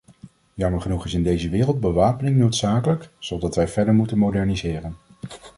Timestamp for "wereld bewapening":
1.49-2.37